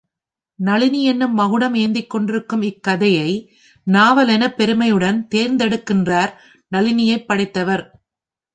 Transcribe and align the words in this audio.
நளினி 0.59 1.03
என்னும் 1.03 1.33
மகுடம் 1.33 1.73
ஏந்திக்கொண்டிருக்கும் 1.73 2.63
இக்கதையை 2.63 3.29
நாவல் 3.87 4.27
எனப் 4.27 4.57
பெருமையுடன் 4.57 5.27
தேர்ந்தெடுக்கின்றார், 5.35 6.33
நளினியைப் 6.71 7.27
படைத்தவர். 7.27 7.85